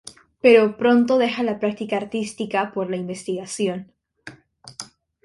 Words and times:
Pero 0.43 0.77
pronto 0.79 1.19
deja 1.19 1.43
la 1.43 1.59
práctica 1.59 1.95
artística 1.97 2.71
por 2.73 2.89
la 2.89 2.95
investigación. 2.95 3.93